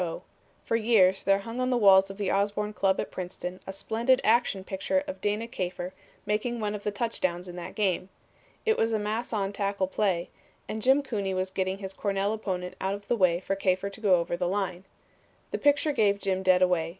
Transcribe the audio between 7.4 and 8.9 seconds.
in that game. It